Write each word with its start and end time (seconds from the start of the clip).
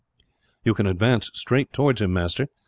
"You 0.65 0.73
can 0.73 0.87
advance 0.87 1.29
straight 1.35 1.71
towards 1.73 2.01
him, 2.01 2.11
master. 2.11 2.47